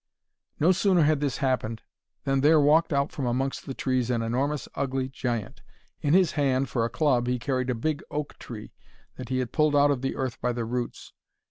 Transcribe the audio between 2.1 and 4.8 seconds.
than there walked out from amongst the trees an enormous